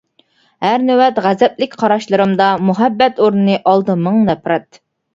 ھەر 0.67 0.85
نۆۋەت 0.85 1.19
غەزەپلىك 1.25 1.77
قاراشلىرىمدا، 1.83 2.49
مۇھەببەت 2.73 3.23
ئورنىنى 3.27 3.63
ئالدى 3.69 4.01
مىڭ 4.05 4.23
نەپرەت. 4.33 4.87